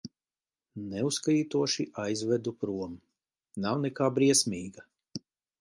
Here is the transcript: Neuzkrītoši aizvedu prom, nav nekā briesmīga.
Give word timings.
Neuzkrītoši 0.93 1.85
aizvedu 2.05 2.55
prom, 2.63 2.97
nav 3.67 3.81
nekā 3.85 4.11
briesmīga. 4.17 4.89